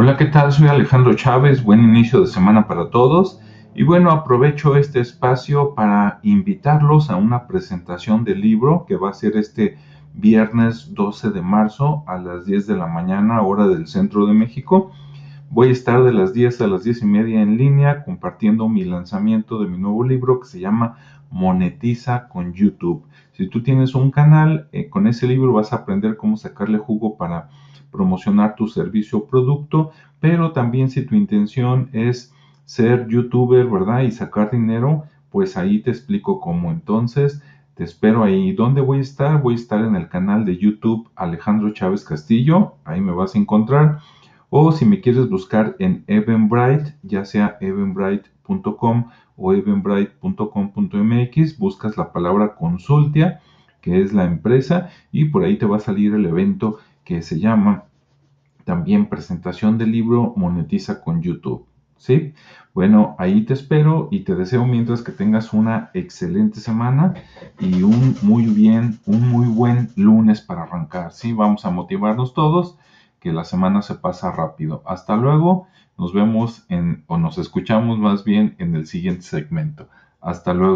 [0.00, 0.52] Hola, ¿qué tal?
[0.52, 3.40] Soy Alejandro Chávez, buen inicio de semana para todos.
[3.74, 9.12] Y bueno, aprovecho este espacio para invitarlos a una presentación del libro que va a
[9.12, 9.76] ser este
[10.14, 14.92] viernes 12 de marzo a las 10 de la mañana, hora del centro de México.
[15.50, 18.84] Voy a estar de las 10 a las 10 y media en línea compartiendo mi
[18.84, 20.96] lanzamiento de mi nuevo libro que se llama
[21.28, 23.04] Monetiza con YouTube.
[23.32, 27.16] Si tú tienes un canal, eh, con ese libro vas a aprender cómo sacarle jugo
[27.16, 27.48] para
[27.90, 32.32] promocionar tu servicio o producto, pero también si tu intención es
[32.64, 34.02] ser youtuber, ¿verdad?
[34.02, 36.70] Y sacar dinero, pues ahí te explico cómo.
[36.70, 37.42] Entonces,
[37.74, 38.52] te espero ahí.
[38.52, 39.40] ¿Dónde voy a estar?
[39.40, 43.38] Voy a estar en el canal de YouTube Alejandro Chávez Castillo, ahí me vas a
[43.38, 44.00] encontrar.
[44.50, 52.56] O si me quieres buscar en Eventbrite, ya sea eventbrite.com o eventbrite.com.mx, buscas la palabra
[52.56, 53.40] consultia,
[53.80, 57.40] que es la empresa, y por ahí te va a salir el evento que se
[57.40, 57.84] llama
[58.66, 61.64] también presentación del libro Monetiza con YouTube.
[61.96, 62.34] ¿Sí?
[62.74, 67.14] Bueno, ahí te espero y te deseo mientras que tengas una excelente semana
[67.58, 71.12] y un muy bien, un muy buen lunes para arrancar.
[71.12, 72.76] Sí, vamos a motivarnos todos,
[73.20, 74.82] que la semana se pasa rápido.
[74.84, 79.88] Hasta luego, nos vemos en, o nos escuchamos más bien en el siguiente segmento.
[80.20, 80.66] Hasta luego.